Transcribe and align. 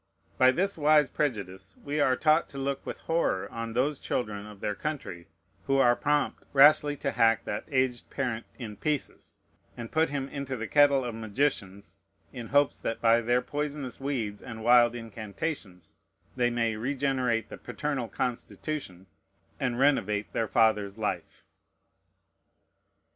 By 0.39 0.49
this 0.49 0.79
wise 0.79 1.11
prejudice 1.11 1.77
we 1.85 1.99
are 1.99 2.15
taught 2.15 2.49
to 2.49 2.57
look 2.57 2.83
with 2.87 2.97
horror 3.01 3.47
on 3.51 3.73
those 3.73 3.99
children 3.99 4.47
of 4.47 4.59
their 4.59 4.73
country 4.73 5.27
who 5.67 5.77
are 5.77 5.95
prompt 5.95 6.41
rashly 6.53 6.97
to 6.97 7.11
hack 7.11 7.45
that 7.45 7.65
aged 7.69 8.09
parent 8.09 8.47
in 8.57 8.77
pieces 8.77 9.37
and 9.77 9.91
put 9.91 10.09
him 10.09 10.27
into 10.29 10.57
the 10.57 10.67
kettle 10.67 11.05
of 11.05 11.13
magicians, 11.13 11.97
in 12.33 12.47
hopes 12.47 12.79
that 12.79 12.99
by 12.99 13.21
their 13.21 13.43
poisonous 13.43 13.99
weeds 13.99 14.41
and 14.41 14.63
wild 14.63 14.95
incantations 14.95 15.93
they 16.35 16.49
may 16.49 16.75
regenerate 16.75 17.49
the 17.49 17.57
paternal 17.59 18.07
constitution 18.07 19.05
and 19.59 19.77
renovate 19.77 20.33
their 20.33 20.47
father's 20.47 20.97
life. 20.97 21.43